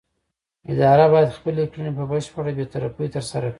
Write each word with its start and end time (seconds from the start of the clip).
اداره 0.71 1.05
باید 1.13 1.35
خپلې 1.37 1.63
کړنې 1.71 1.91
په 1.97 2.03
بشپړه 2.11 2.51
بې 2.57 2.65
طرفۍ 2.73 3.07
ترسره 3.15 3.41
کړي. 3.47 3.49